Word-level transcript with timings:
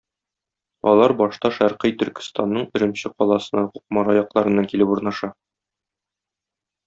Алар 0.91 1.11
башта 1.19 1.51
Шәркый 1.57 1.93
Төркестанның 2.03 2.65
Өремче 2.79 3.11
каласына 3.23 3.65
Кукмара 3.75 4.17
якларыннан 4.19 4.71
килеп 4.73 4.95
урнаша. 4.95 5.31